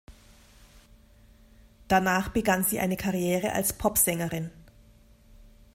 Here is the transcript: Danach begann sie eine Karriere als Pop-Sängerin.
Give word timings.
Danach 1.87 2.29
begann 2.29 2.63
sie 2.63 2.79
eine 2.79 2.97
Karriere 2.97 3.51
als 3.53 3.73
Pop-Sängerin. 3.73 4.49